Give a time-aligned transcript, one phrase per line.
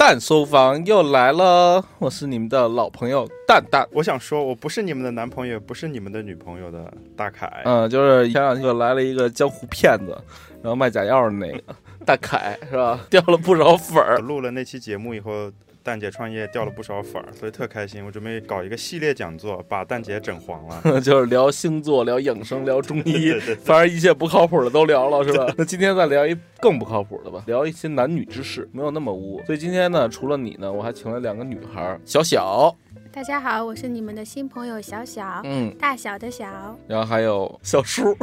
[0.00, 3.86] 蛋收房又来了，我是你们的老朋友蛋蛋。
[3.92, 7.60] 我想说，我不是你们的男朋友，不是你们的女朋友的大凯。
[7.66, 10.16] 嗯，就是前两天来了一个江湖骗子，
[10.62, 11.62] 然后卖假药的那个
[12.06, 12.98] 大凯是吧？
[13.10, 14.16] 掉了不少粉儿。
[14.16, 15.52] 录了那期节目以后。
[15.82, 18.04] 蛋姐创业掉了不少粉儿，所以特开心。
[18.04, 21.00] 我准备搞一个系列讲座，把蛋姐整黄了。
[21.00, 23.32] 就是聊星座、聊养生、聊中医，
[23.64, 25.52] 反正一切不靠谱的都聊了，是吧？
[25.56, 29.40] 那今天再聊一更不靠谱的吧，聊一些男女之事，没有那么污。
[29.46, 32.76] 所以今天呢，除了你呢，我还请了两个女孩，小小。
[33.12, 36.46] 大家好，我是你们的新朋友小小，嗯，大小的小，
[36.86, 38.16] 然后还有小树，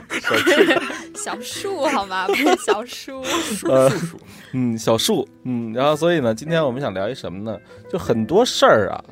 [1.14, 2.25] 小树好吗？
[2.25, 4.17] 不是小树，树树，
[4.53, 7.59] 嗯，小树，嗯，然后所以呢，今天我们想聊一什么呢？
[7.92, 9.03] 就很多事儿啊，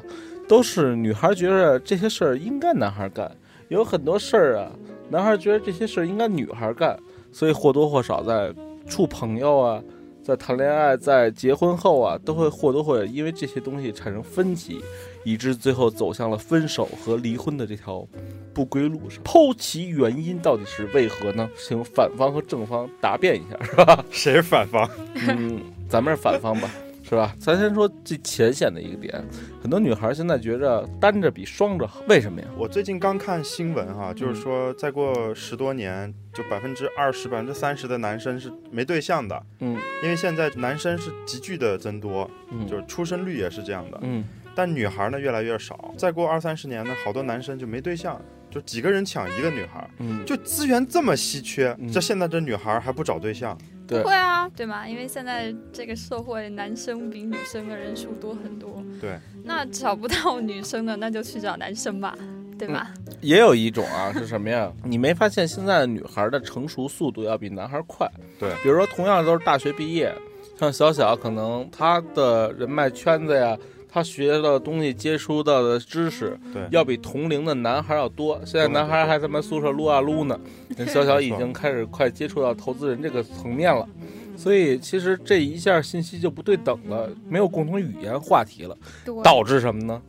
[0.47, 3.29] 都是女孩觉得这些事儿应该男孩干，
[3.67, 4.71] 有很多事儿啊，
[5.09, 6.97] 男孩觉得这些事儿应该女孩干，
[7.33, 8.53] 所以或多或少在
[8.87, 9.83] 处朋友啊。
[10.23, 14.81] 在谈恋爱，在结婚后啊，都会或多或少因为这些东西产生分歧，
[15.25, 18.07] 以致最后走向了分手和离婚的这条
[18.53, 19.21] 不归路上。
[19.25, 21.49] 剖其原因到底是为何呢？
[21.57, 24.05] 请反方和正方答辩一下，是吧？
[24.09, 24.89] 谁是反方？
[25.27, 25.59] 嗯，
[25.89, 26.71] 咱们是反方吧。
[27.07, 27.35] 是吧？
[27.39, 29.23] 咱先说最浅显的一个点，
[29.61, 32.47] 很多女孩现在觉着单着比双着好，为什么呀？
[32.57, 39.39] 我最近刚看新闻哈，就是说再过十多年，就百分之二十、百分之三十的男生是没对象的。
[39.59, 43.99] 嗯，因为现在男生是急剧的增多，嗯，就是出生率也是这样的。
[44.01, 44.23] 嗯，
[44.55, 49.87] 但女孩呢越来越少，再过二三十年呢，好多男生就没对象，就几个人抢一个女孩。
[49.99, 53.57] 嗯，就资源这么稀缺，这现在这女孩还不找对象？
[53.87, 54.87] 对，会啊，对吗？
[54.87, 58.83] 因为现在这个社会，男生比女生的人数多很多。
[58.99, 62.17] 对，那找不到女生的，那就去找男生吧，
[62.57, 62.91] 对吧？
[63.21, 64.71] 也有一种啊，是什么呀？
[64.83, 68.09] 你没发现现在女孩的成熟速度要比男孩快？
[68.39, 70.11] 对，比如说同样都是大学毕业，
[70.57, 73.55] 像小小，可能她的人脉圈子呀。
[73.95, 78.37] 他学的东西、接触到的知识，对，要比同龄的男孩要多。
[78.45, 80.37] 现在男孩还在们宿舍撸啊撸呢，
[80.85, 83.87] 小小已经开始快接触到投资人这个层面了，
[84.35, 88.77] 所以其实这一下信息就不对等了，没有共同语言话题了，
[89.23, 90.01] 导致什么呢？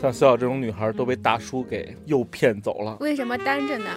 [0.00, 2.96] 像小小这种女孩都被大叔给诱骗走了。
[3.00, 3.90] 为什么单着呢？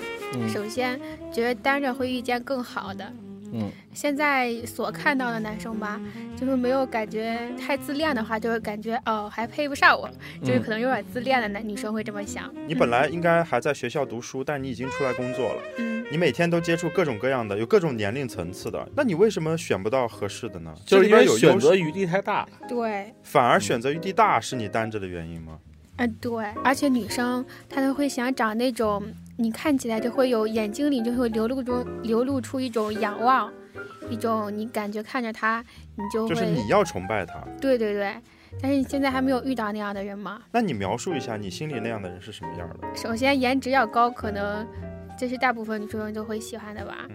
[0.52, 1.00] 首先
[1.32, 3.14] 觉得单着会遇见更好的。
[3.58, 6.00] 嗯，现在所看到的男生吧，
[6.36, 10.10] 就是没有感觉太自恋的话，就会感觉哦还配不上我，
[10.44, 12.54] 就是可能有点自恋的男女生会这么想。
[12.68, 20.76] 你本来应该还在学校读书，但你已经出来工作了，嗯，你每天都接触各种各样的，有各种年龄层次的，那你为什么选不到合适的呢？
[20.86, 22.46] 就是因为选择余地太大。
[22.68, 25.58] 对，反而选择余地大是你单着的原因吗？
[25.96, 29.02] 嗯，对，而且女生她都会想找那种。
[29.38, 33.51] 你看起来就会有眼睛里就会流露出流露出一种仰望，
[34.09, 35.63] 一种你感觉看着他，
[35.96, 37.44] 你就会就是你要崇拜他。
[37.59, 38.16] 对对对，
[38.62, 40.41] 但是你现在还没有遇到那样的人吗？
[40.51, 42.96] 那你描述一下你心里那样的人是什么样的？
[42.96, 44.66] 首先颜值要高，可能
[45.18, 47.06] 这是大部分女生都会喜欢的吧。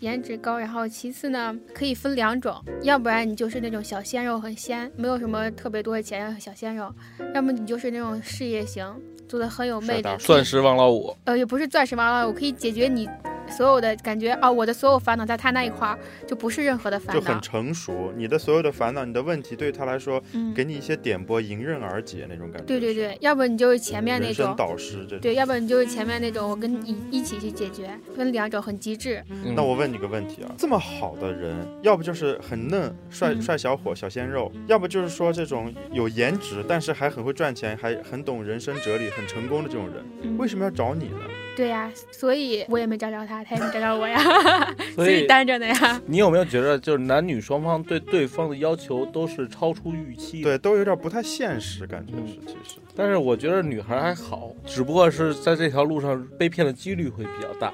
[0.00, 6.90] 颜值高，然后其次呢，可以分两种，要不然你就是那种小鲜肉，很鲜，没有什么特别多的钱，小鲜肉；
[7.34, 8.82] 要么你就是那种事业型，
[9.30, 11.16] 做的很有魅力，钻石王老五。
[11.22, 13.08] 呃，也不是钻石王老五，可以解决你。
[13.50, 18.12] 所有的感觉啊，我的所有烦恼在他那一块儿就不是任何的烦恼，就很成熟。
[18.16, 20.22] 你的所有的烦恼，你的问题，对于他来说，
[20.54, 22.66] 给你一些点拨，迎刃而解那种感觉。
[22.66, 29.22] 对对对，要不你就是前面那种导师，这对，要不你就是前面那种，我跟你一起去解决，分两种很极致。
[29.56, 41.18] 那我问你个问题啊，这么好的人，要不就是很嫩帅帅小伙小鲜肉，要不就是说这种有颜值，但是还很会赚钱，还很懂人生哲理，很成功的这种人，为什么要找你呢？
[41.56, 44.18] 对呀，所以我也没找着他，他也没找着我呀，
[44.94, 46.00] 所以单着呢呀。
[46.06, 50.42] 你有没有觉得，就是男女双方对对方的要求都是超出预期？
[50.42, 52.78] 对，都有点不太现实，感觉是其实。
[52.94, 57.72] 但是我觉得女孩还好，只不过是在这条路上被骗的几率会比较大。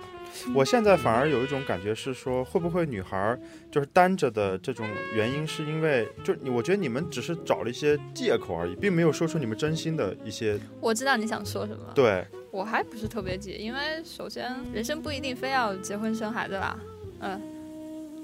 [0.55, 3.38] 我现在反而有一种感觉是说，会不会女孩
[3.71, 10.59] 就是单着的这种原因，是因为就你，我觉得你们只是找了一些借口而已，并没有说出你们真心的一些。
[10.81, 11.85] 我知道你想说什么。
[11.94, 16.79] 对，我还不是特别急，因为首先人生不一定非要结婚生孩子啦，
[17.21, 17.41] 嗯，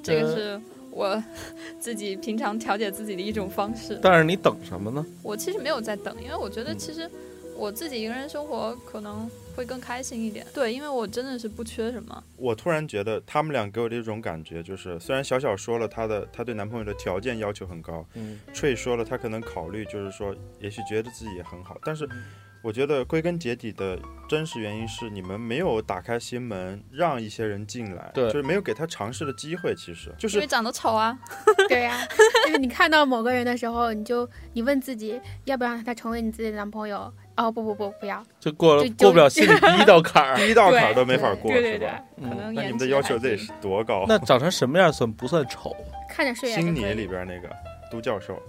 [0.02, 0.60] 这个是
[0.90, 1.22] 我
[1.78, 3.98] 自己平常调节自己的一种方式。
[4.02, 5.04] 但是你等什么呢？
[5.22, 7.10] 我其实没有在等，因为我觉得其实
[7.56, 9.30] 我自己一个人生活可能。
[9.54, 10.46] 会更开心一点。
[10.52, 12.24] 对，因为我真的是不缺什么。
[12.36, 22.08] 我突然觉得他们俩给我的一种感觉就是，虽然小小说了她的她对男朋友的条件要求很高，嗯，翠说了她可能考虑就是说，也许觉得自己也很好，但是。
[22.62, 23.98] 我觉得归根结底的
[24.28, 29.74] 真实原因是你们没有打开心门，让一些人进来，对，就是没有给他尝试的机会。
[29.74, 31.18] 其实就是因为长得丑啊，
[31.68, 31.98] 对呀，
[32.46, 37.12] 就是你看到某个人的时候，你就你问自己要不要让他成为你自己的男朋友？
[37.34, 41.88] 哦，不不不，不要，就过了过不了心里第一道坎儿， 第一道坎儿都没法过，对对对，
[42.20, 44.04] 可能那你们的要求得是多高？
[44.06, 45.74] 那长成什么样算不算丑？
[46.08, 46.60] 看着顺眼。
[46.60, 47.48] 星爷里边那个
[47.90, 48.40] 都教授。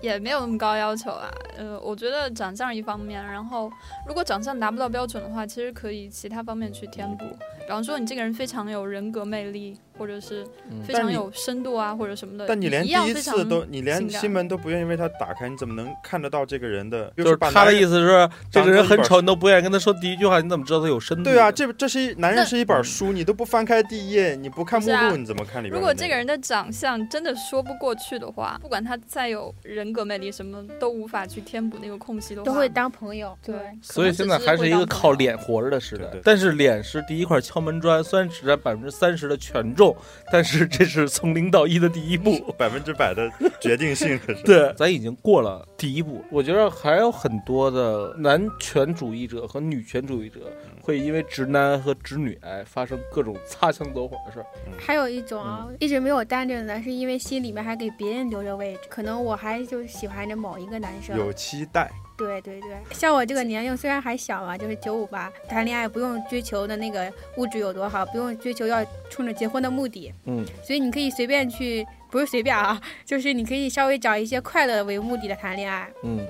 [0.00, 3.70] 也没有那么高要求啊，呃，我觉得长相一方面，然后
[4.06, 7.24] 如果长相达不到标准的话，其实可以其他方面去填补，
[7.66, 9.76] 比方说你这个人非常有人格魅力。
[9.98, 10.46] 或者是
[10.86, 12.44] 非常有深度啊，或者什么的。
[12.46, 17.10] 但你连第一次都，你连心门都不愿意为他打开，你怎么能看得到这个人的？
[17.16, 21.24] 就是他的意思是，这个人很丑，你都不愿意跟他说第一句话，你怎么知道他有深度？
[21.24, 25.80] 对啊，这这是一男人是一本书，你都不翻开第一页，你不看目录，你怎么看里边？
[25.80, 33.34] 如果这个人的长相真的说不过去的话，不管他再有人格魅力，什么都无法去填补那个空隙的话，都会当朋友。
[33.42, 36.04] 对，所以现在还是一个靠脸活着的时代。
[36.22, 39.96] 但是脸是第一块敲门砖，虽然只占百分之三十的权重，
[40.30, 40.66] 但是。
[40.68, 44.20] 这是从零到一的第一步，百分之百的决定性。
[44.44, 46.22] 对，咱已经过了第一步。
[46.30, 54.46] 我觉得还有很多的男权主义者和女权主义者会因为直男和直女癌发生各种擦枪走火的事儿。
[54.78, 58.80] 还有一种啊，一直没有单着的，是因为心里面还给别人留着位置。
[58.90, 61.90] 可能我还就喜欢着某一个男生，有期待。
[62.16, 76.26] 对对对，像我这个年龄虽然还小嘛，就是九五吧，谈恋爱不用追求的那个物质有多好，不用追求要冲着结婚的目的，嗯，所以你可以随便去，不是随便啊， 就是你可以稍微找一些快乐为目的的谈恋爱，嗯，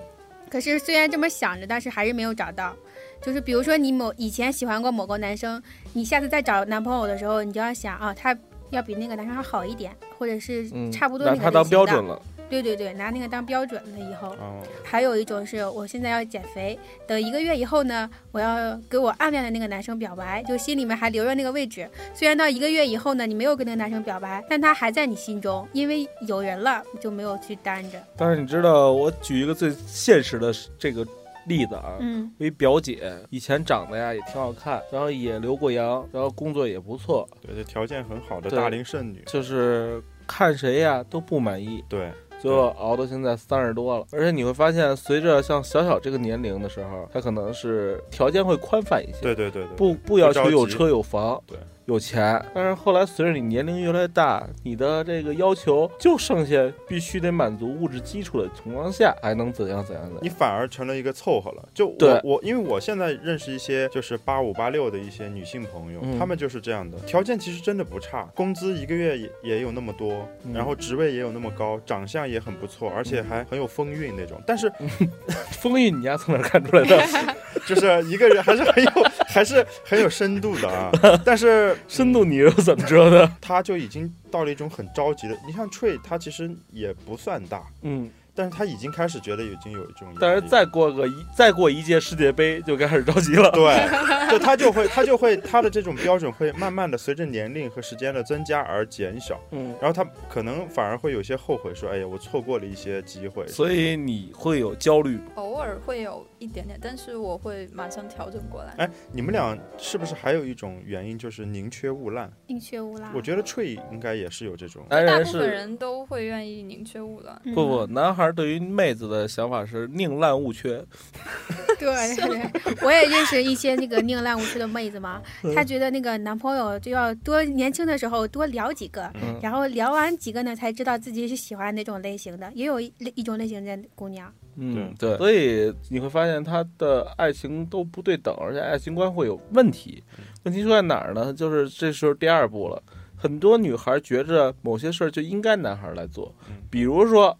[0.50, 2.74] 可是虽然这么想着，但是还是没有找到，
[3.22, 5.62] 就是比如说你某以前喜欢过某个男生，
[5.92, 8.36] 你下次再找男朋友的时候，你就要想啊，他
[8.70, 12.20] 要比那个男生还好一点，或者是差不多那个拿他当标准了。
[12.48, 14.36] 对对对，拿那个当标准了以后，
[14.84, 21.88] 还有一种是我现在要减肥，等一个月以后呢，我要给我暗恋的那个男生表白，就心里面还留着那个位置。
[22.14, 28.02] 虽然到一个月以后呢，你没有跟那个男生表白，但他还在你心中，因为有人了，就没有去单着。
[28.16, 31.06] 但是你知道，我举一个最现实的这个
[31.46, 42.10] 例子啊，嗯，我一表姐以前长得呀也挺好看，然后也留过洋，然后工作也不错，对，这条件很好的大龄剩女，就是看谁呀都不满意，对。
[42.46, 51.58] 就熬到现在三十多了，而且你会发现，随着像小小这个年龄的时候，他可能是条件会宽泛一些，对对对对，不不要求有车有房，对。
[51.86, 56.56] 有钱，但是后来随着你年龄越来越大，你的这个要求就剩下
[56.88, 60.20] 必须得满足物质基础的情况下，还能怎样怎样的？
[60.20, 61.68] 你反而成了一个凑合了。
[61.72, 74.42] 就我我，因为我现在认识一些就是八五八六的一些女性朋友，她们就是这样的，条件其实真的不差，工资一个月也也有那么多，然后职位也有那么高，长相也很不错，而且还很有风韵那种。
[74.44, 74.68] 但是
[75.62, 77.00] 风韵你家从哪看出来的？
[77.66, 78.90] 就是一个人还是很有
[79.36, 80.90] 还是很有深度的啊，
[81.22, 81.76] 但是。
[81.86, 83.30] 深度你又怎么知道的？
[83.40, 85.36] 他就已经到了一种很着急的。
[85.46, 88.10] 你像 Tree，他其实也不算大，嗯。
[88.38, 93.50] 但是他已经开始觉得已经有一种，但是再过个一再过一届世界杯就开始着急了。
[93.52, 93.88] 对，
[94.30, 99.40] 就他就会他就会他的这种标准会慢慢的随着年龄和时间的增加而减小。
[99.52, 103.46] 嗯，然后他可能反而会有些后悔，说哎呀，我错过了一些机会。
[103.48, 105.18] 所以你会有焦虑？
[105.36, 108.74] 偶尔会有一点点，但是我会马上调整过来。
[108.78, 112.30] 哎，你们俩是不是还有一种原因就是宁缺毋滥？
[112.46, 113.10] 宁缺毋滥。
[113.14, 114.86] 我觉得 Tree 应该也是有这种。
[114.90, 117.40] 男大部分人都会愿意宁缺毋滥。
[117.54, 118.26] 不不，男孩。
[118.36, 120.84] 对于妹子的想法是宁滥勿缺，
[121.78, 122.50] 对对，
[122.82, 125.22] 我也认识一些那个宁滥勿缺的妹子嘛。
[125.54, 132.50] 她觉得那个男朋友就要多年轻的时候多聊几个，然后聊完几个呢，才知道自己是喜欢哪种类型的。
[132.52, 140.02] 也有一一种类型的姑娘，嗯对，所以你会发现他的爱情都不对等，而且爱情观会有问题。
[140.44, 141.32] 问题出在哪儿呢？
[141.32, 142.82] 就是这时候第二步了。
[143.18, 146.32] 很多女孩觉着某些事儿就应该男孩来做，
[146.70, 147.36] 比如说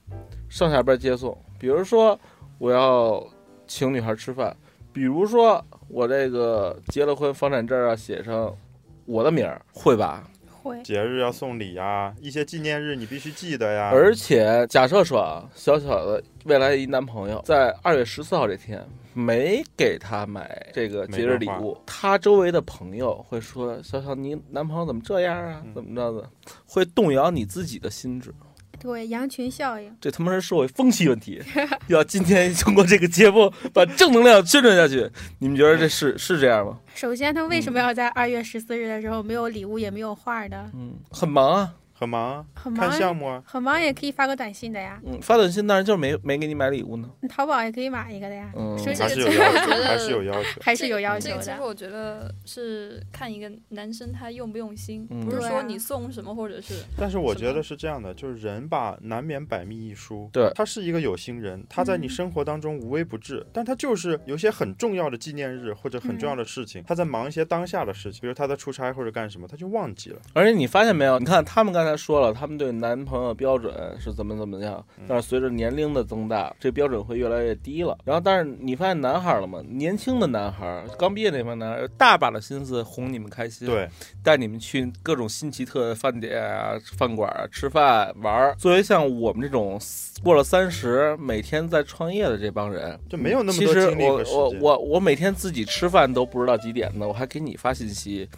[0.49, 2.19] 上下班接送，比如说
[2.59, 3.25] 我要
[3.67, 4.57] 请女孩吃饭，
[4.93, 8.57] 比如说我这个结了婚房产证啊写上
[9.05, 10.29] 我的名儿，会吧？
[10.67, 10.83] 会。
[10.83, 13.91] 节日要送礼呀，一些纪念日你必须记得呀。
[13.93, 18.85] 而且假设说啊，小小的未来一男朋友在二月十四号这天。
[19.19, 25.63] 没给他买这个节日礼物，他周围的朋友会说：“小小，你男朋友怎么这样啊？
[25.75, 26.29] 怎么着的？”
[26.69, 28.31] 会动摇你自己的心智。
[28.79, 29.95] 对，羊群效应。
[30.01, 31.43] 这他妈是社会风气问题，
[31.89, 35.11] 要今天通过这个节目把正能量宣传下去。
[35.39, 36.79] 你们觉得这是是这样吗？
[36.95, 40.71] 首先，他为什么要在二月十四日的时候没有礼物也没有画呢？
[40.75, 41.75] 嗯，很忙啊。
[41.99, 45.01] 很忙，很忙，看项目啊，很忙也可以发个短信的呀。
[45.07, 47.11] 嗯，发短信当然就是没没给你买礼物呢。
[47.29, 48.51] 淘宝也可以买一个的呀。
[48.55, 51.41] 嗯，还是有要求， 还是有要求，还是有要求的。
[51.41, 56.75] 其实我觉得是看一个男生他用不用心，嗯、不是说你送什么或者是。
[56.99, 60.29] 但是我觉得是这样的，就是人吧，难免百密一疏。
[60.33, 70.21] 对，他是一个有心人，他在你生活当中无微不至，但他就是有些很重要的纪念日或者很重要的事情，他在忙一些当下的事情，比如他在出差或者干什么，他就忘记了。
[70.35, 71.19] 而且你发现没有？
[71.19, 72.77] 你看他们刚才说了，他们对。
[72.77, 77.97] 男朋友标准是怎么怎么样，但是随着年龄的增大，这标准会越来越低了。
[78.05, 79.63] 然后，但是你发现男孩了吗？
[79.67, 83.89] 年轻的男孩，刚毕业那帮男孩，大把的心思哄你们开心，对，
[84.23, 88.55] 带你们去各种新奇特的饭店啊、饭馆啊吃饭玩。
[88.59, 89.81] 作为像我们这种
[90.23, 98.29] 过了三十，每天在创业的这帮人，就没有那么多精力我我我我每天自己吃饭都不知道几点呢，我还给你发信息。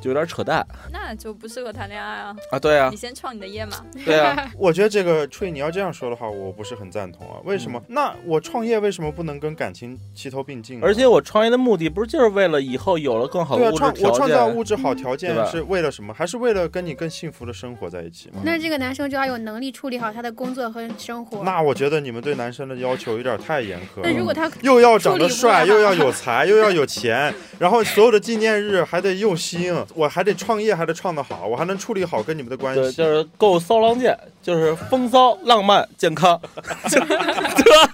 [0.00, 2.36] 就有点扯淡，那就不适合谈恋爱啊！
[2.50, 3.84] 啊，对啊，你先创你的业嘛。
[4.04, 7.36] 对啊， 我觉得这个吹你要这样说的话，我不是很赞同啊。
[7.44, 7.82] 为什么？
[7.88, 10.80] 那我创业为什么不能跟感情齐头并进？
[10.82, 14.08] 而且我创业的目的不是就是为了以后有了更好的物质条件？
[14.08, 16.14] 我创造物质好条件是为了什么？
[16.14, 18.40] 还是为了跟你更幸福的生活在一起吗？
[18.44, 21.42] 那这个男生就要有能力处理好他的工作和生活。
[21.44, 24.00] 那我觉得你们对男生的要求有点太严苛。
[24.02, 30.74] 那如果他又要长得帅，又要有才，又要有钱，然后所有的纪念日还得用心，我还得创业。
[30.74, 36.40] 还得创得好，我还能处理好跟你们的关系，就是够骚浪贱，就是风骚、浪漫、健康，
[36.88, 37.92] 对吧？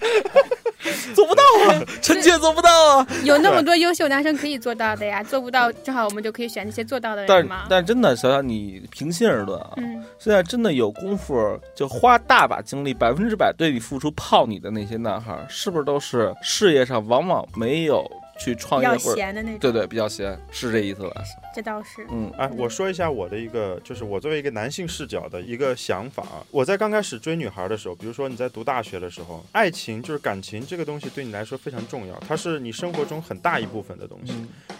[1.14, 3.06] 做不到啊，臣妾做不到啊。
[3.22, 7.60] 有那么多优秀男生可以做到的呀，做不到，正好我们就可以选那些做到的人嘛。
[7.70, 9.70] 但但真的，小小你平心而论啊，
[10.18, 18.04] 现在真的有功夫就花大把精力，百分之百对你付出泡你的那些男孩，是不是都是事业上往往没有？
[18.38, 21.22] 去创业或者对对比较闲，是这意思吧？
[21.54, 22.06] 这倒是。
[22.10, 26.24] 嗯，哎，我说一下我的一个，就是我作为一个男性视角的一个想法。
[26.50, 34.32] 我在刚开始追女孩的时候，比如说你在读大学的时候，爱情就是感情这个东西对你来说非常重要，它是你生活中很大一部分的东西，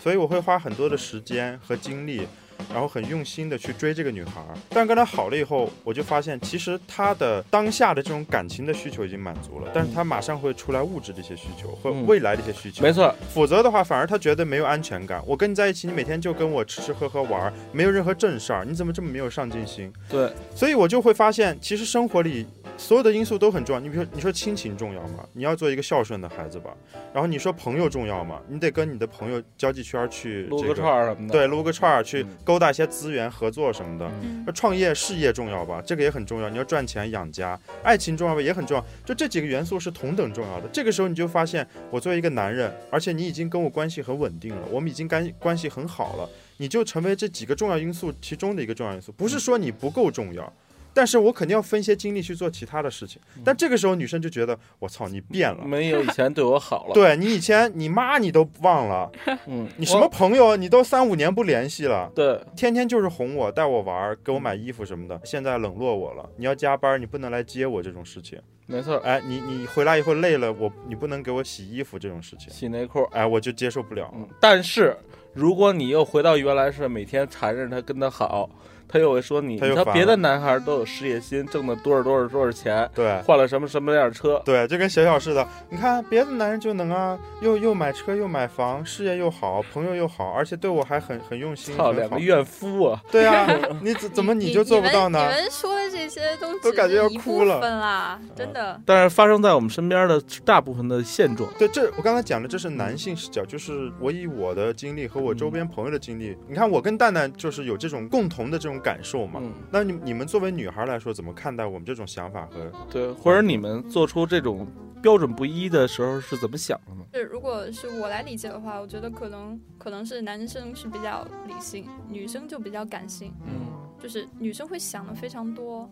[0.02, 2.26] 所以我会花很多的时间和精力。
[2.73, 12.82] 然后很用心的去追这个女孩，但跟她好了以后，我就发现其实她的当下的这种感情的需求已经满足了，但是她马上会出来物质的一些需求和未来的一些需求。
[12.82, 15.23] 没错，否则的话，反而她觉得没有安全感。
[15.26, 19.92] 我跟你在一起，你每天就跟我吃吃喝喝玩，没有任何正事儿，你怎么这么没有上进心？
[20.08, 22.46] 对，所以我就会发现，其实生活里。
[22.76, 23.78] 所有的因素都很重要。
[23.78, 25.25] 你比如说，你说亲情重要吗？
[25.32, 26.73] 你要做一个孝顺的孩子吧。
[27.12, 28.40] 然后你说朋友重要吗？
[28.49, 31.32] 你得跟你的朋友交际圈去撸个串儿什么的。
[31.32, 34.10] 对，撸个串儿去勾搭一些资源合作什么的。
[34.46, 35.82] 那创业事业重要吧？
[35.84, 36.48] 这个也很重要。
[36.48, 38.40] 你要赚钱养家，爱情重要吧？
[38.40, 38.84] 也很重要。
[39.04, 40.68] 就这几个元素是同等重要的。
[40.72, 49.10] 这个时候你就发现，我作为一个男人，而且你已经跟我关系很稳定了，我们已经关关系很好了，你就成为这几个重要因素其中的一个重要因素。
[49.12, 50.52] 不是说你不够重要。
[50.94, 56.94] 但是我肯定要分些精力去做其他的事情，但这个时候女生就觉得我操你变了，没有以前对我好了。
[56.94, 59.10] 对你以前你妈你都忘了，
[59.46, 66.28] 嗯，你什么朋友你都三五年不联系了，对，天天就是哄我带我玩，给我买衣服什么的，现在冷落我了。
[66.36, 68.96] 你要加班，你不能来接我这种事情，没错。
[68.98, 74.08] 哎，你你回来以后累了，我你不能给我洗衣服这种事情，洗内裤，哎，我就接受不了。
[74.14, 74.96] 嗯，但是
[75.32, 78.48] 如果你又回到原来是每天缠着他跟他好。
[78.88, 85.46] 他又会说你，他别的男孩都有事业心，挣的多少多少多少钱，对，换了什么什么样的车，对，就跟小小似的。
[85.70, 91.76] 你看别的男人就能啊，又又买车又买房，事业又好，朋友又好，而且对我还很很用心。
[91.76, 93.02] 操，两个怨妇啊！
[93.10, 93.46] 对啊，
[93.82, 95.18] 你怎怎么你就做不到呢？
[95.18, 98.80] 你们说的这些都都感觉要哭了啦，真的。
[98.84, 109.42] 但是发生在我们身边的大部分的现状，对，这我刚才讲的这是男性视角，就是我以我的经历和我周边朋友的经历，你看我跟蛋蛋就是有这种共同的这种感受嘛。
[109.70, 114.66] 那你你们作为女孩来说，怎么看待我们这种想法和对，或者你们做出这种
[115.02, 117.04] 标准不一的时候是怎么想的呢？
[117.12, 123.32] 是如果是我来理解的话，我觉得可能可能是男生是比较理性，女生就比较感性。
[123.46, 123.66] 嗯，
[124.02, 125.90] 就是女生会想的非常多，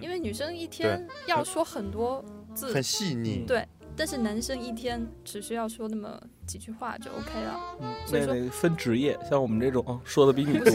[0.00, 2.24] 因为女生一天要说很多
[2.54, 3.44] 字，很细腻。
[3.46, 3.66] 对。
[3.96, 7.60] 但是男生一天只需要说那么几句话就 OK 了。
[7.80, 10.66] 嗯，那得分职业，像我们这种说的比你多。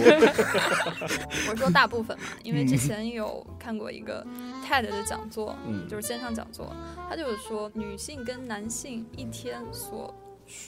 [1.50, 4.26] 我说大部分嘛，因为之前有看过一个
[4.66, 6.74] TED 的讲座，嗯，就是线上讲座，
[7.10, 10.14] 他就是说女性跟男性一天所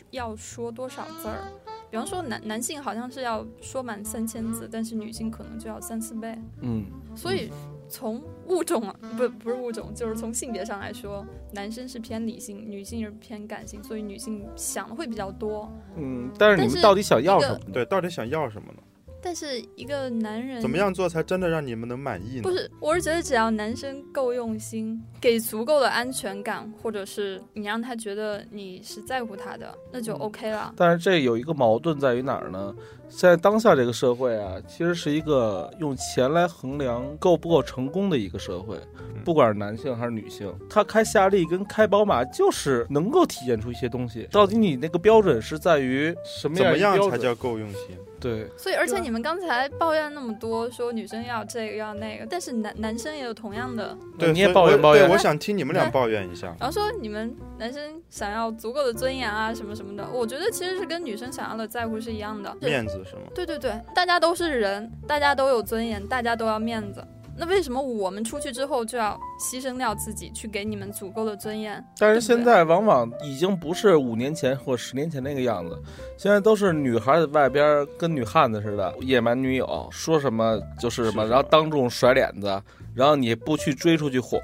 [0.10, 1.48] 要说多少字儿，
[1.90, 6.38] 比方说男男性好像是要说满三千字，但是女性可能就要三四倍。
[6.62, 7.50] 嗯，所以。
[7.92, 15.70] 从物种啊不不是物种，就是从性别上来说，男生是偏理性，女性是偏感性，所以女性想的会比较多。
[15.98, 17.60] 嗯，但是你们到底想要什么？
[17.74, 18.80] 对，到底想要什么呢？
[19.24, 22.42] 但是一个男人怎么样做才真的让你们能满意呢？
[22.42, 30.74] 不是，我是觉得只要男生够用心，给足够的安全感，或者是你让他觉得你是在乎他的，那就 OK 了。
[30.76, 32.74] 但是这有一个矛盾在于哪儿呢？
[33.12, 38.78] 现在当下这个社会啊，其实是一个用钱来衡量够不够成功的一个社会，
[39.26, 44.28] 不管是男性还是女性，他开夏利跟开宝马就是能够体现出一些东西。
[44.32, 47.98] 到底你那个标准是在于什么怎么样才叫够用心？
[48.20, 53.98] 对，所以，而且你们刚才抱怨那么多，说女生要这个要那个，但是男男生也有同样的。
[54.18, 56.56] 对，你也抱怨抱怨对，我想听你们俩抱怨一下。
[56.60, 62.52] 然后说你们男生想要足够的尊严啊，什么什么的，我觉得其实是跟女生想要的在乎是一样的。
[62.60, 63.22] 面子是吗？
[63.36, 67.06] 对对对，大家都是人，大家都有尊严，大家都要面子。
[67.38, 71.84] 那为什么我们出去之后就要牺牲掉自己，去给你们足够的尊严？
[71.98, 75.76] 但是现在往往已经不是五年前或十年前那个样子，
[76.16, 82.62] 现在都是女孩在外边跟女汉子似的，野蛮女友，说什么就是什么，然后当众甩脸子，
[82.94, 84.40] 然后你不去追出去哄，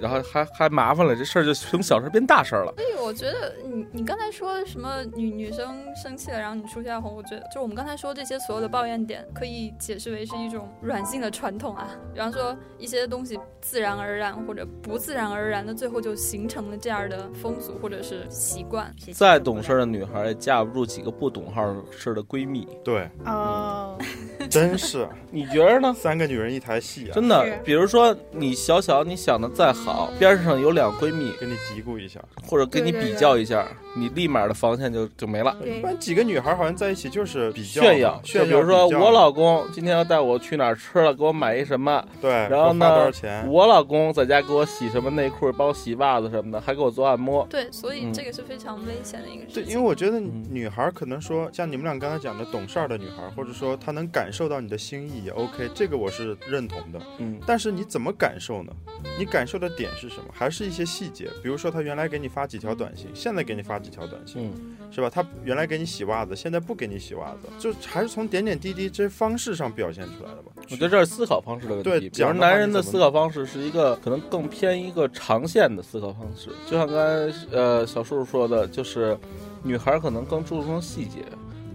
[0.00, 2.74] 然后还还麻烦了，这事儿就从小事变大事儿了。
[2.76, 11.90] 所以我觉得你你刚才说什么女女生生气了，然后你出去要哄，我觉得就我们刚才说这些所有的抱怨点，可以解释为是一种软性的传统啊。
[12.12, 18.94] 比方说一些东西自然而然或者不自然而然的，最后就形成了这样的风俗或者是习惯。
[19.12, 23.98] 再懂事的女孩也架不住几个不懂号事的闺蜜，对，哦，
[24.50, 25.94] 真是你觉得呢？
[25.96, 27.14] 三个女人一台戏啊！
[27.14, 35.56] 真的，比如说你小小你想的再好，边上有两闺蜜，跟你嘀咕一下，或者跟你比较一下，你立马的防线就就没了。
[35.64, 38.46] 一般几个女孩好像在一起就是比较炫耀，就炫耀。
[38.46, 43.48] 比如说我老公今天要带我去哪儿吃了，给我买一什么，对，然后呢少钱？
[43.48, 47.46] 我老公在家给我洗什么内裤，帮我洗袜子什么的，还给我做按摩。
[47.50, 57.00] 对，所以嗯这个是非常危险的一个事情对，因为我觉得嗯女孩可能说像你们俩刚才讲的懂事儿的女孩，或者说她能感受到你的心意也 OK，这个我是认同的。
[57.18, 58.72] 嗯，但是你怎么感受呢？
[59.16, 60.24] 你感受的点是什么？
[60.32, 65.08] 还是一些细节，比如说他原来给你发几条短信，现在给你发几条短信，嗯，是吧？
[65.08, 70.50] 他原来给你洗袜子，现在不给你洗袜子，就还是从点点滴滴这些方式上表现出来的吧？
[70.70, 72.08] 我觉得这是思考方式的问对题。
[72.08, 79.16] 比如讲男人的思考方式是一个可能更偏一个长线的思考方式，就像刚才呃小树说的，就是
[79.62, 81.24] 女孩可能更注重细节。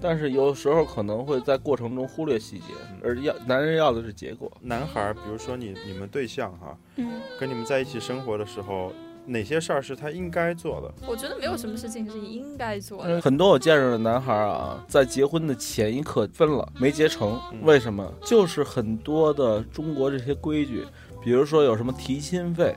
[0.02, 4.52] 但是有时候可能会在过程中忽略细节，而要男人要的是结果。
[4.62, 7.10] 男孩儿，比如说你你们对象哈，嗯，
[7.40, 8.92] 跟你们在一起生活的时候，
[9.26, 10.94] 哪些事儿是他应该做的？
[11.08, 13.18] 我觉得没有什么事情是应该做的。
[13.18, 18.12] 嗯，很多我见着的男孩啊，在结婚的前一刻分了，没结成，嗯为什么？
[18.26, 20.86] 就是很多的中国这些规矩，
[21.22, 22.76] 比如说有什么提亲费。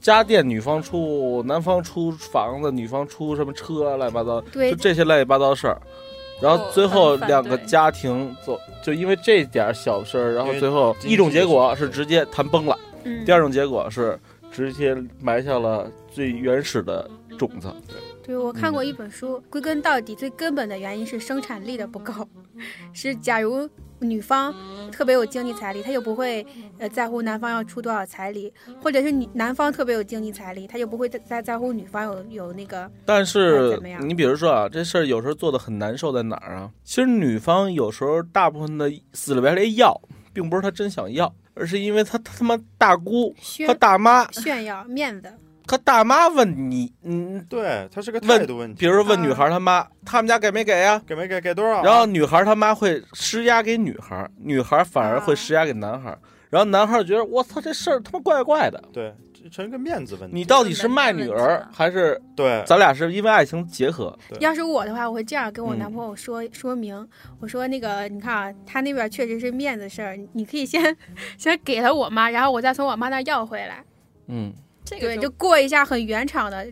[0.00, 5.80] 家电女方出，男方出房子，女方出什么车，乱七八糟，对就，这些乱七八糟的事儿。
[6.40, 14.18] 然后最后两个家庭走，就因为这点儿小事儿，然后最后一种结果是直接谈崩了，嗯，第二种结果是
[14.50, 17.72] 直接埋下了最原始的种子。
[18.24, 22.12] 对，我看嗯过一本书，归根到底最根本的原因是生产力的不够，
[22.92, 23.68] 是假如
[24.02, 24.54] 女方
[24.90, 26.46] 特别有经济财力，她就不会
[26.78, 36.70] 呃在乎男方要出多少彩礼，或者是女男方特别有经济财力，他就不会再再在乎女方有有那个但是你比如说啊，这事儿有时候做的很难受在哪儿啊？
[36.84, 39.98] 其实女方有时候大部分的死了白赖要，
[40.32, 43.34] 并不是她真想要，而是因为她她他妈大姑、
[43.66, 45.32] 她大妈、炫耀面子。
[45.66, 48.80] 她大妈问你，嗯，对，他是个问态度问题。
[48.80, 51.82] 比如说问女孩他妈，他们家给没给呀、给没给给多少啊？
[51.82, 56.16] 然后女孩他妈会施压给女孩，女孩反而会施压给男孩，
[56.50, 60.34] 然后男孩觉得我操这事儿他妈怪怪的，对，这成一个面子问题。
[60.36, 64.16] 你到底是卖女儿还是对咱俩是因为爱情结合？
[64.40, 67.08] 要是我的话，我会这样跟我嗯男朋友说、说明，
[67.40, 70.94] 我说那个你看啊，他那边确实是面子事儿，你可以先
[71.38, 73.84] 先给了我妈，然后我再从我妈那儿要回来，
[74.28, 74.58] 嗯，对，
[74.92, 76.66] 这个就就过一下很原厂的，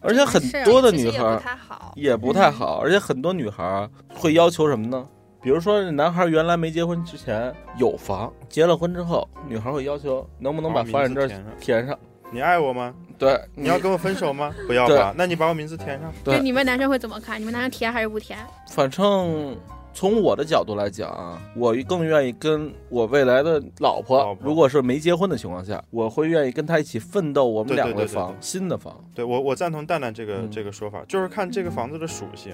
[0.00, 1.92] 而且很多的女孩也不太好。
[1.96, 5.06] 也不太好，而且很多女孩啊会要求什么呢？
[5.42, 11.98] 比如说，男孩原来没结婚之前有房，结了婚之后，女孩会要求能不能把把房产证名字填上填上。
[12.32, 12.94] 你爱我吗？
[13.18, 14.52] 对，你要跟我分手吗？
[14.66, 15.14] 不要对吧？
[15.16, 16.10] 那你把我名字填上。
[16.24, 17.38] 对你们男生会怎么看？
[17.38, 18.38] 你们男生填还是不填？
[18.70, 19.54] 反正
[19.94, 28.92] 从我的角度来讲啊，我更愿意跟我未来的老婆，老婆如果是没结婚的情况下，我会愿意跟她一起奋斗，我们对对两个房新的房。
[29.14, 32.52] 对我，我赞同蛋蛋这个、嗯这个说法，就是看这个房子的属性。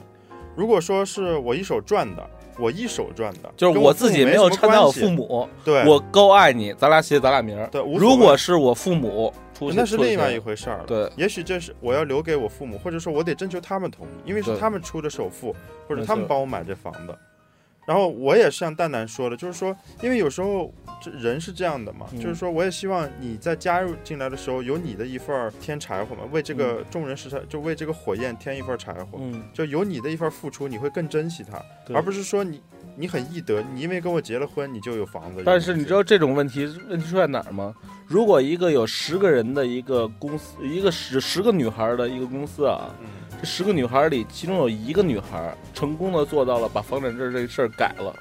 [0.54, 7.66] 如果说是我一手赚的，我一手赚的，就是我自己没有掺到我父母，对，我够爱你，咱俩写咱俩名儿。
[7.68, 9.32] 对，如果是我父母
[9.74, 10.54] 那是另外一回。
[10.56, 10.84] 事儿了。
[10.86, 15.54] 对，也许这是我要留给我父母，或者说我得征求他们同意，因为是他们出的首付，
[15.88, 17.18] 或者他们帮我买这房的。
[17.90, 20.72] 然后我也像蛋蛋说的，就是说，因为有时候
[21.02, 31.60] 这人是这样的嘛，嗯就是说，我也希望你在加入进来的时候有你的一份添柴火嘛，为这个众人拾柴，就为这个火焰添一份柴火，嗯，就有你的一份付出，你会更珍惜它，
[31.92, 32.62] 而不是说你
[32.96, 35.42] 你很易得，你因为跟我结了婚，你就有房子。
[35.44, 37.74] 但是你知道这种问题问题出在哪儿吗？
[38.06, 43.06] 如果一个有十个人的一个公司，一个十十个女孩的一个公司啊，嗯，
[43.40, 48.14] 这十个女孩里，其中有一个女孩成功的做到了把房产证这事儿改了，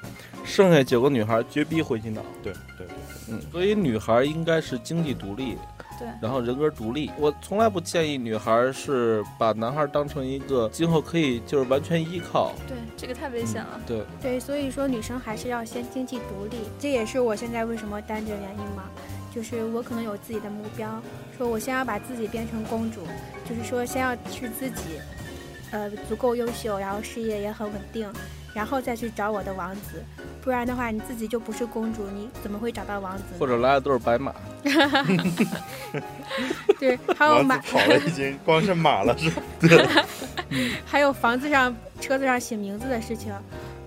[0.44, 2.22] 剩下九个女孩绝逼回心脑。
[2.42, 2.86] 对对对，
[3.28, 5.56] 嗯，所以女孩应该是经济独立，
[6.00, 7.12] 对然后人格独立。
[7.16, 12.52] 我从来不建议女孩是把男孩当成一个今后可以就是完全依靠。
[12.66, 13.80] 对，这个太危险了。
[13.86, 18.84] 对，对，所以说女生还是要先经济独立，这也是我现在为什么单着原因嘛。
[19.32, 21.00] 就是我可能有自己的目标，
[21.38, 23.02] 说我先要把自己变成公主，
[23.48, 24.98] 就是说先要是自己，
[25.70, 28.12] 呃，足够优秀，然后事业也很稳定，
[28.52, 30.02] 然后再去找我的王子。
[30.42, 33.22] 不然的话，你自己就不是公主，你怎么会找到王子？
[33.38, 34.34] 或者来的都是白马。
[36.78, 40.04] 对，还有马，跑了 已经光是马了是吧？
[40.84, 43.32] 还有房子上、车子上写名字的事情。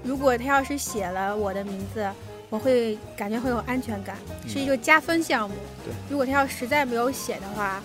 [0.04, 2.06] 如果他要是写了我的名字，
[2.50, 4.16] 我会感觉会有安全感，
[4.48, 5.56] 是一个加分项目。
[5.84, 7.82] 对，如果他要实在没有写的话，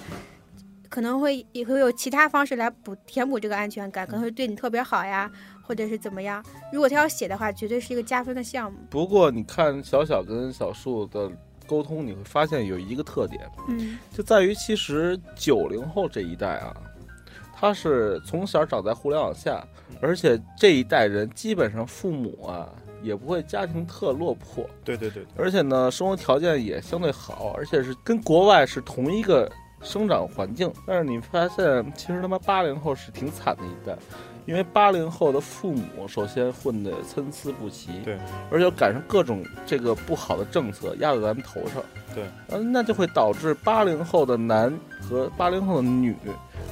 [0.88, 5.30] 可能会也会有其他方式来补填补这个安全感，可能会对你特别好呀，
[5.62, 6.44] 或者是怎么样。
[6.72, 8.78] 如果他要写的话，绝对是一个加分的项目。
[8.90, 11.30] 不过你看小小跟小树的
[11.68, 16.74] 沟通，你会发现有一个特点，嗯，就在于其实九零后这一代啊，
[17.54, 19.62] 他是从小长在互联网下，
[20.00, 22.68] 而且这一代人基本上父母啊
[23.02, 29.50] 也不会家庭特落魄，对对对对，而且呢生活条件也相对好，而且是跟国外是同一个
[29.82, 30.72] 生长环境。
[30.86, 33.96] 但是你发现，其实他妈八零后是挺惨的一代。
[34.48, 38.18] 因为八零后的父母首先混得参差不齐，对，
[38.50, 41.82] 而且赶上各种这个不好的政策压在咱们头上，
[42.14, 46.16] 对，嗯，那就会导致八零后的男和八零后的女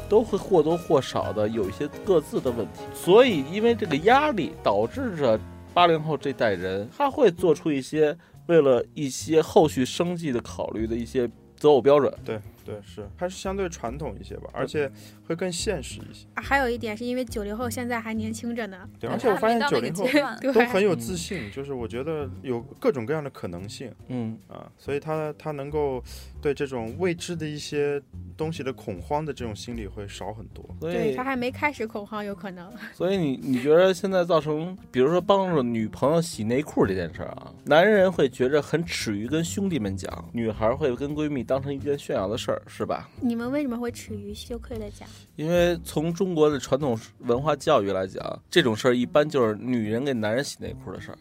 [0.09, 5.39] 都会或多或少的有一些各自的问题，所以因为这个压力，导致着
[5.75, 12.11] 八零后这代人他会做出一些为了一些后续生计的考虑的一些择偶标准。
[12.25, 14.91] 对对是，还是相对传统一些吧，而且
[15.27, 16.27] 会更现实一些。
[16.35, 20.05] 啊还有一点是因为九零后现在还年轻着呢，对，嗯而且我发现九零后
[20.53, 26.03] 都很有自信，就是我觉得有各种各样的可能性嗯，啊，所以他他能够
[26.43, 28.03] 对这种未知的一些
[28.37, 30.65] 东西的恐慌的这种心理会少很多。
[30.81, 32.73] 所以对他还没开始恐慌，有可能。
[32.93, 43.09] 所以你你觉得现在造成，比如说帮助女朋友洗内裤这件事儿啊，男人会觉着很耻于跟兄弟们讲，女孩会跟闺蜜当成一件炫耀的事儿，是吧？
[43.21, 45.09] 你们为什么会耻于羞愧的讲？
[45.37, 51.19] 因为从中国的传统文化教育来讲，这种事儿一般就是女人给男人洗内裤的事儿。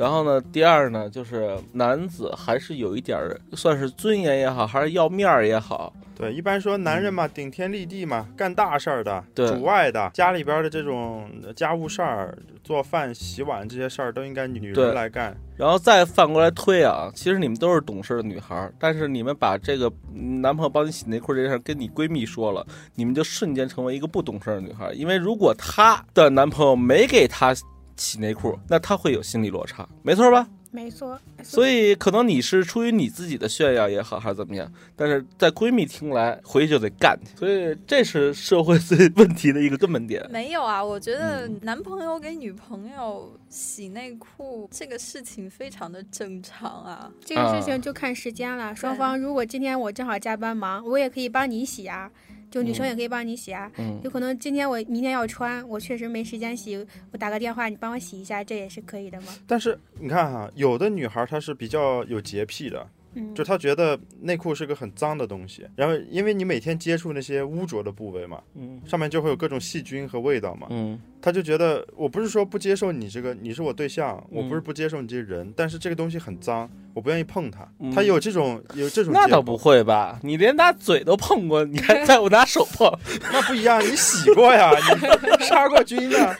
[0.00, 15.36] 哦，然后呢，第二呢，就是男子还是有一点儿算是尊严也好，还是要面儿也好，对，一般说男人嘛，顶天立地嘛，干大事儿的，主外的，家里边的这种家务事儿，做饭、洗碗这些事儿都应该女人来干。
[15.56, 24.94] 然后再反过来推啊，其实你们都是懂事的女孩儿，但是你们把这个嗯男朋友帮你洗内裤这件事儿跟你闺蜜说了，你们就瞬间成为一个不懂事儿的女孩儿。
[24.94, 27.54] 因为如果她的男朋友没给她
[28.00, 30.48] 洗内裤，那她会有心理落差，没错吧？
[30.72, 37.36] 没错，所以可能你是出于你自己的炫耀也好，还是怎么样，但是在闺蜜听来，回去就得干去。
[37.36, 40.24] 所以这是社会最 问题的一个根本点。
[40.30, 47.10] 没有啊，我觉得嗯男朋友给女朋友洗内裤这个事情非常的正常啊。
[47.24, 48.72] 这个事情就看时间了。
[48.76, 52.08] 双方如果今天我正好加班忙，我也可以帮你洗啊，
[52.50, 53.70] 就女生也可以帮你洗啊。
[53.78, 56.76] 嗯，有可能今天我明天要穿，我确实没时间洗，
[57.12, 59.28] 我打个电话你帮我洗一下，这也是可以的嘛。
[59.46, 77.66] 但是你看哈，有的女孩她是比较有洁癖的，嗯，就他觉得内裤是个很脏的东西，然后因为你每天接触那些污浊的部位嘛，嗯上面就会有各种细菌和味道嘛，嗯他就觉得我不是说不接受你这个，你是我对象，我不是嗯不接受你这个人，但是这个东西很脏，我不愿意碰它。
[77.78, 80.18] 嗯她有这种有这种那倒不会吧？
[80.22, 82.90] 你连拿嘴都碰过，你还 在我拿手碰？
[83.32, 84.70] 那不一样，你洗过呀，
[85.38, 86.36] 你杀过菌的。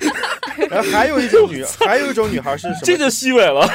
[0.70, 2.80] 然后还有一种女，还有一种女孩是什么？
[2.82, 3.66] 这就虚伪了。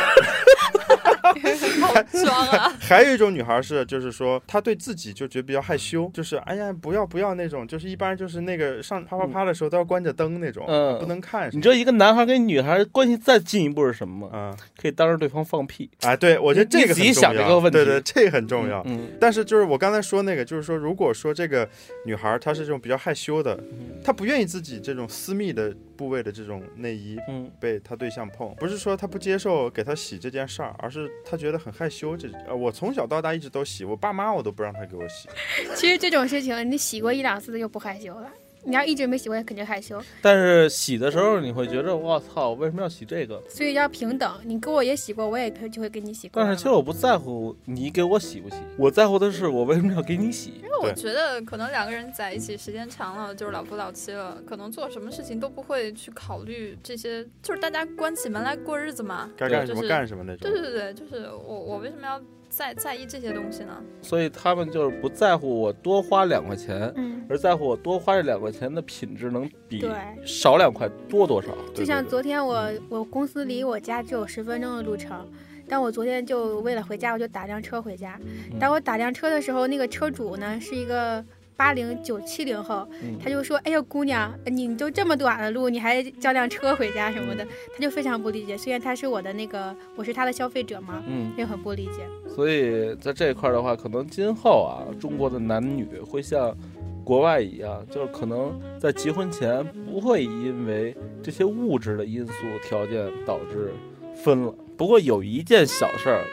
[1.81, 2.73] 好装啊！
[2.79, 11.49] 还有一种女孩是，就是说她对自己就觉得比较害羞，就是哎呀不要不要那种，就是一般就是那个上啪啪啪的时候都要关着灯那种，嗯不能看。
[11.53, 14.29] 你知道一个男孩跟女孩关系再进一步是什么吗？
[14.33, 15.89] 嗯，可以当着对方放屁。
[16.01, 18.81] 哎，对我觉得这个自己很重要想这个问题对对，这个很重要。
[18.85, 21.67] 嗯，但是就是我刚才说那个，就是说，如果说这个
[22.05, 23.59] 女孩她是这种比较害羞的，
[24.03, 32.15] 她不愿意自己这种私密的部位的这种内衣嗯被他对象碰，不是说他不接受给他洗这件事儿，而是他觉得很害羞。
[32.15, 35.27] 这呃，我从小到大一直都洗，我爸妈我都不让他给我洗。
[35.75, 38.29] 其实这种事情你洗过一两次就不害羞了，
[38.65, 40.01] 你要一直没洗过，肯定害羞。
[40.21, 43.41] 但是洗的时候你会觉得，我操，为什么要洗这个？
[43.47, 46.41] 所以要平等，你给我也洗过，我也就会给你洗过。
[46.41, 50.53] 但是其实我不在乎你给我洗不洗，我在乎的是我为什么要给你洗。
[50.61, 59.29] 因为我觉得可能两个人在一起时间长了，就是老夫老妻了，可能做什么事情都不会去考虑这些，就是大家关起门来过日子嘛。
[59.37, 60.51] 该干什么干什么那种。
[60.51, 63.81] 对对对，就是我我为什么要在在意这些东西呢？
[64.01, 69.91] 所以他们就是不在乎我多花两块钱，嗯，而在乎我多花这两块钱的品质能比对
[70.25, 71.49] 少两块多多少。
[71.73, 75.27] 就像昨天我我公司离我家只有十分钟的路程，
[75.67, 78.19] 但我昨天就为了回家，我就打辆车回家。
[78.23, 81.23] 嗯当我打辆车的时候，那个车主呢是一个
[81.57, 88.57] 八零九七零后，嗯他就说：“哎呦，姑娘，你都这么短的路，你还叫辆车回家什么的。”嗯他就非常不理解。
[88.57, 92.07] 虽然他是我的那个，我是他的消费者嘛，嗯，也很不理解。
[92.27, 96.55] 所以在这一块儿的话，可能今后啊，中国的男女会像
[97.03, 103.73] 国外一样，就是可能在结婚前不会因为这些物质的因素条件导致
[104.15, 104.55] 分了。
[104.77, 106.23] 不过有一件小事儿，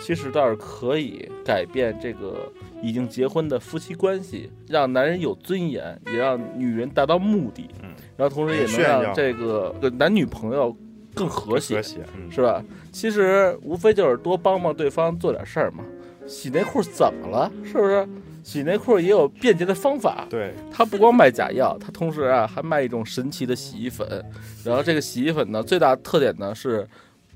[0.00, 2.50] 其实倒是可以改变这个
[2.82, 7.70] 已经结婚的夫妻关系，让男人有尊严，也让女人达到目的。
[7.82, 10.76] 嗯，然后同时也能让这个呃男女朋友
[11.14, 11.82] 更和谐和。
[11.82, 12.62] 谐，嗯，是吧？
[12.90, 15.84] 其实无非就是多帮帮对方做点事儿嘛。
[16.26, 17.50] 洗内裤怎么了？
[17.64, 18.06] 是不是？
[18.44, 20.26] 洗内裤也有便捷的方法。
[20.28, 24.24] 对，他不光卖假药，他同时啊还卖一种神奇的洗衣粉。
[24.64, 26.86] 然后这个洗衣粉呢，最大的特点呢是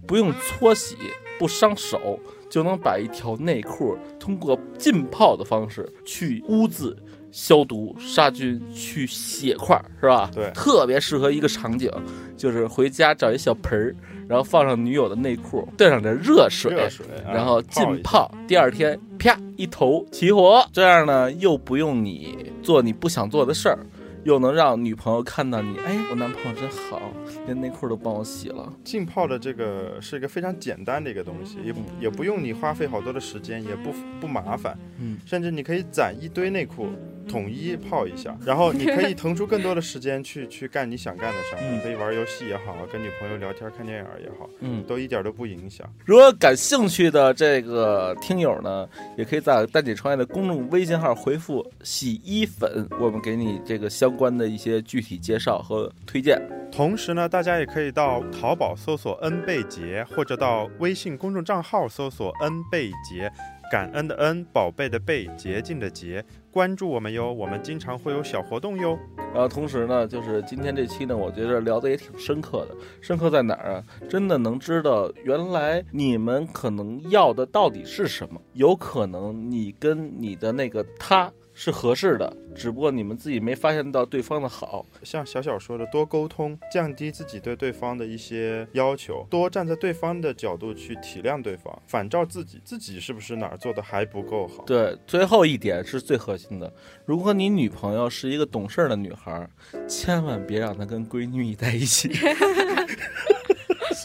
[0.04, 0.96] 不用搓洗，
[1.38, 6.96] 不伤手，就能把一条内裤通过浸泡的方式去污渍。
[7.32, 10.30] 消毒、杀菌、去血块，是吧？
[10.32, 11.90] 对特别适合一个场景，
[12.34, 13.94] 就是回家找一小盆儿，
[14.26, 23.78] 然后放上女友的内裤，兑上点热水，热水，啊然后浸泡，第二天啪一头起火，这样呢又不用你做你不想做的事儿，
[24.26, 27.00] 又能让女朋友看到你，哎，我男朋友真好，
[27.46, 28.72] 连内裤都帮我洗了。
[28.82, 36.88] 浸泡的这个是一个非常简单的一个东西，也不也不用你花费好多的时间，也不不麻烦，嗯，甚至你可以攒一堆内裤，
[37.28, 45.86] 统一泡一下，然后你可以腾出更多的时间去去干你想干的事儿，嗯你可以玩游戏也好，跟女朋友聊天、看电影也好，嗯，都一点都不影响。
[46.04, 56.40] 如果感兴趣的这个听友呢，也可以在蛋姐创业的公众微信号回复“洗衣粉”，我们给你这个相关的一些具体介绍和推荐。
[56.72, 63.30] 同时呢，大家也可以到淘宝搜索“恩贝杰”，或者到微信公众账号搜索“恩贝节”，
[63.70, 68.98] 感恩的恩，宝贝的贝，洁净的洁，关注我们哟，我们经常会有小活动哟。
[69.34, 72.76] 然后同时呢，就是今天这期呢，我觉得聊的也挺深刻的。
[73.00, 73.84] 深刻在哪儿啊？
[74.08, 78.40] 真的能知道原来你们可能要的到底是什么。
[78.54, 84.84] 有可能你跟你的那个他是合适的，只不过你们自己没发现到对方的好。
[85.02, 94.64] 像小小说的，多沟通，降低自己对对方的一些要求，多站在对方的角度去体谅对方，反照自己，自己是不是哪儿做的还不够好？
[94.64, 96.70] 对，最后一点是最核心的。
[97.06, 99.50] 如果你女朋友是一个懂事儿的女孩儿，
[99.88, 102.10] 千万别让她跟闺女在一起。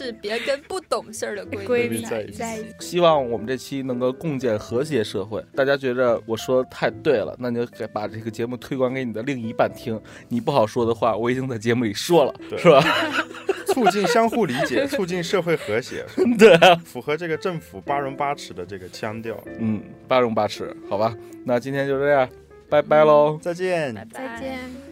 [0.02, 2.74] 是别跟不懂事儿的闺闺蜜蜜在一起。
[2.80, 5.42] 希望我们这期能够共建和谐社会。
[5.54, 9.98] 大家觉得我说的太对了，那你就给把这个节目推广给你的另一半听。
[10.28, 12.82] 你不好说的话，我已经在节目里说了，对是吧？
[13.72, 16.04] 促进相互理解， 促进社会和谐，
[16.38, 19.42] 对啊，符合这个政府八荣八耻的这个腔调。
[19.58, 21.16] 嗯，八荣八耻，好吧。
[21.44, 22.28] 那今天就这样，
[22.68, 23.38] 拜拜喽。
[23.40, 23.94] 再见。
[23.94, 24.91] 拜拜再见。